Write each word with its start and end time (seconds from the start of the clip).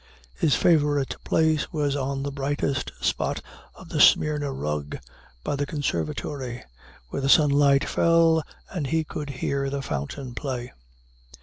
His 0.33 0.55
favorite 0.55 1.15
place 1.23 1.71
was 1.71 1.95
on 1.95 2.23
the 2.23 2.31
brightest 2.31 2.91
spot 3.01 3.39
of 3.75 3.91
a 3.91 3.99
Smyrna 3.99 4.51
rug 4.51 4.97
by 5.43 5.55
the 5.55 5.67
conservatory, 5.67 6.63
where 7.09 7.21
the 7.21 7.29
sunlight 7.29 7.87
fell 7.87 8.41
and 8.71 8.87
he 8.87 9.03
could 9.03 9.29
hear 9.29 9.69
the 9.69 9.83
fountain 9.83 10.33
play. 10.33 10.73